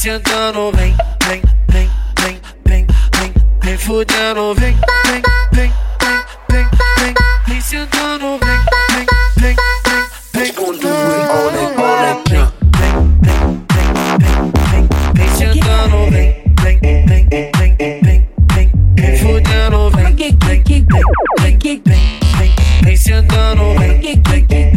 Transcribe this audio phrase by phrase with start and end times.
[0.00, 2.86] sentando, vem, vem, vem, vem, vem,
[3.18, 4.74] vem, vem fudendo, vem,
[5.04, 5.22] vem,
[5.52, 6.66] vem, vem, vem,
[6.98, 7.14] vem,
[7.46, 9.96] vem sentando, vem, vem, vem, vem,
[10.32, 10.52] vem.
[10.52, 11.00] vem, vem,
[15.82, 16.20] vem,
[16.62, 18.70] vem, vem, vem, vem, vem,
[21.36, 22.54] Vem vem, vem.
[22.82, 24.69] Pensa no vem, vem, vem, vem, vem, vem, vem.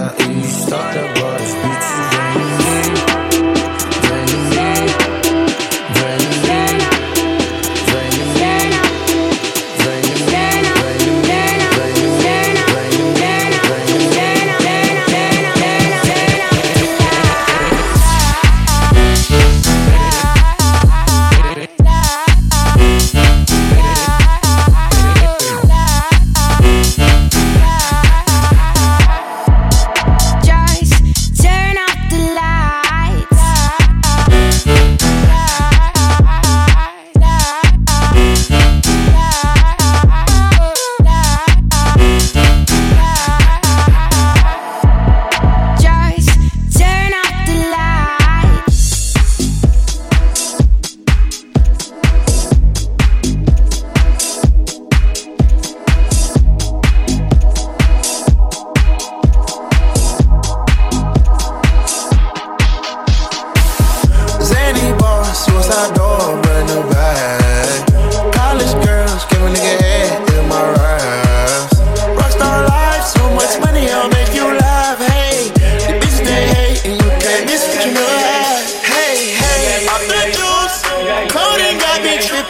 [0.00, 0.06] You
[0.44, 1.29] start the started,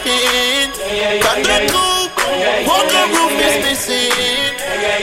[0.05, 1.21] nothing.
[1.21, 1.67] Got the
[3.39, 4.11] is missing.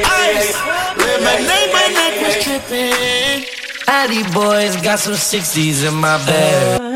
[0.05, 0.55] Ice,
[0.97, 3.45] lemonade, my neck was tripping.
[4.33, 6.89] Boys got some 60s in my bag.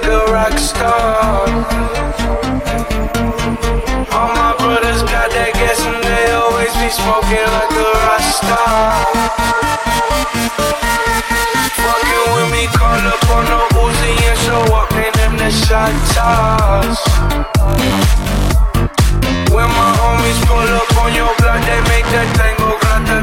[0.00, 1.48] like a rock star.
[4.12, 9.04] All my brothers got that gas and they always be smoking like a rock star.
[11.80, 15.92] Fucking with me, call up on the Uzi and show up in them the shot
[16.14, 17.00] toss.
[19.52, 23.18] When my homies pull up on your block, they make that tango grata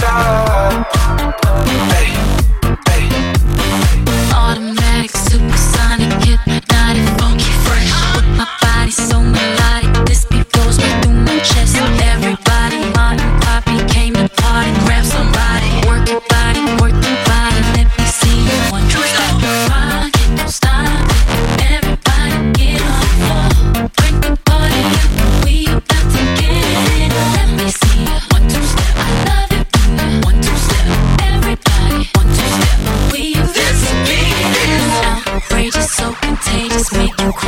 [0.00, 0.14] ta.
[1.94, 2.39] Hey.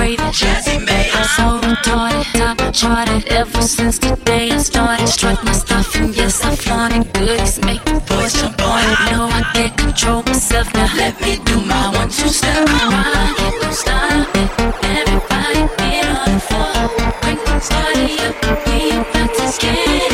[0.03, 5.07] craving Jazzy babe I'm so retarded, top charted Ever since the day I started.
[5.07, 8.83] Struck my stuff and yes I'm flaunting Goodies make boys jump on.
[8.83, 12.67] It Now I can't control myself Now let me do my one two step.
[12.67, 14.37] Why you don't stop?
[14.99, 16.81] Everybody get on the floor.
[17.23, 18.35] Break the party up
[18.67, 20.12] We about to get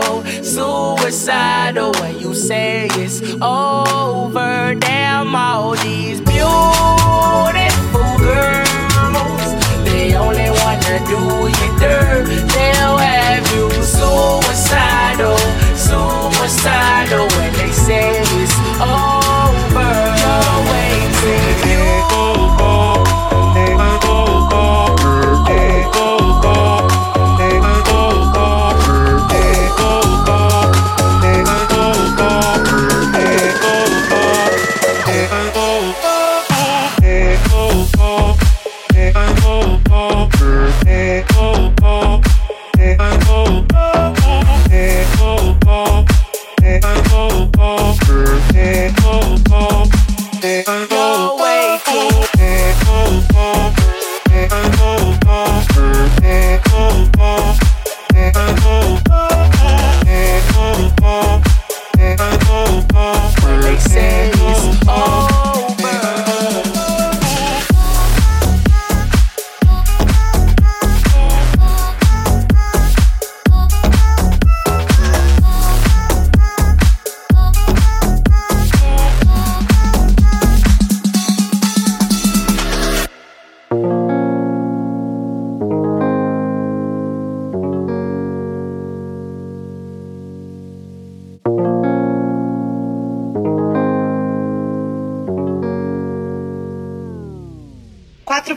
[0.00, 4.74] suicidal, suicidal oh, when you say it's over.
[4.78, 9.50] Damn, all these beautiful girls,
[9.84, 12.26] they only wanna do you dirt.
[12.52, 15.38] They'll have you suicidal,
[15.76, 19.19] suicidal when they say it's over.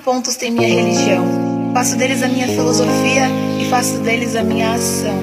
[0.03, 1.71] Pontos tem minha religião.
[1.73, 3.27] Faço deles a minha filosofia
[3.59, 5.17] e faço deles a minha ação.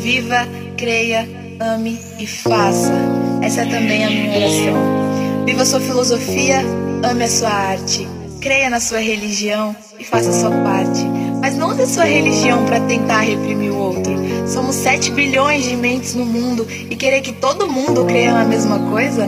[0.00, 1.28] Viva, creia,
[1.60, 2.92] ame e faça.
[3.42, 5.44] Essa é também a minha oração.
[5.44, 6.62] Viva sua filosofia,
[7.04, 8.08] ame a sua arte.
[8.40, 11.04] Creia na sua religião e faça a sua parte.
[11.40, 14.14] Mas não use a sua religião para tentar reprimir o outro.
[14.46, 18.78] Somos 7 bilhões de mentes no mundo e querer que todo mundo creia na mesma
[18.90, 19.24] coisa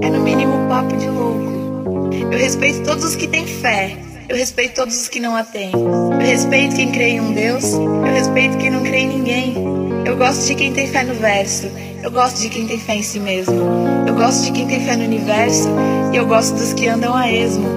[0.00, 1.52] é no mínimo papo de louco.
[2.30, 4.11] Eu respeito todos os que têm fé.
[4.32, 5.72] Eu respeito todos os que não a têm.
[5.72, 7.64] Eu respeito quem crê em um Deus.
[7.74, 9.54] Eu respeito quem não crê em ninguém.
[10.06, 11.70] Eu gosto de quem tem fé no verso.
[12.02, 13.54] Eu gosto de quem tem fé em si mesmo.
[14.08, 15.68] Eu gosto de quem tem fé no universo.
[16.14, 17.68] E eu gosto dos que andam a esmo.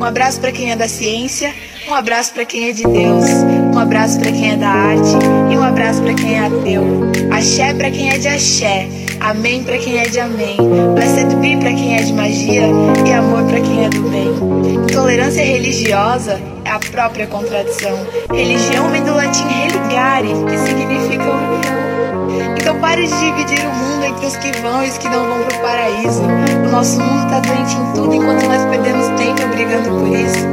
[0.00, 1.54] Um abraço para quem é da ciência.
[1.86, 3.26] Um abraço para quem é de Deus.
[3.74, 5.16] Um abraço para quem é da arte.
[5.52, 6.82] E um abraço para quem é ateu.
[7.30, 8.88] Axé para quem é de axé.
[9.20, 10.56] Amém para quem é de amém.
[10.94, 12.62] Blessed be para quem é de magia
[13.06, 14.28] e amor para quem é do bem.
[14.74, 17.98] Intolerância religiosa é a própria contradição.
[18.32, 22.56] Religião vem do latim religare, que significa união.
[22.58, 25.42] Então pare de dividir o mundo entre os que vão e os que não vão
[25.44, 26.22] pro paraíso.
[26.66, 30.46] O nosso mundo tá doente em tudo enquanto nós perdemos tempo brigando por isso.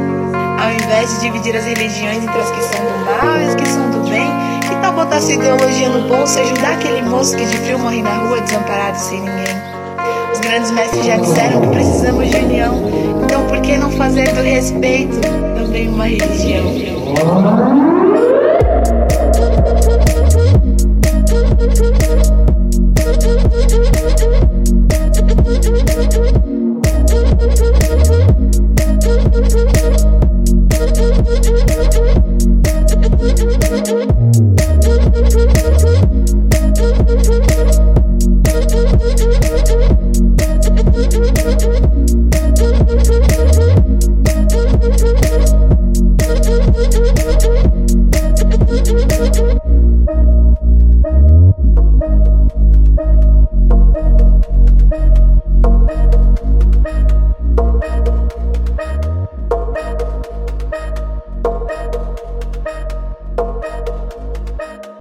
[0.60, 3.66] Ao invés de dividir as religiões entre as que são do mal e as que
[3.66, 4.28] são do bem,
[4.88, 8.14] tal botar sua ideologia no bolso e ajudar aquele moço que de frio morre na
[8.14, 9.58] rua desamparado sem ninguém?
[10.32, 12.74] Os grandes mestres já disseram que precisamos de união,
[13.22, 15.20] então por que não fazer do respeito
[15.56, 16.72] também uma religião?